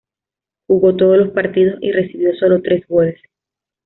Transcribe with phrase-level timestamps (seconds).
[0.65, 3.21] Jugó todos los partidos y recibió solo tres goles.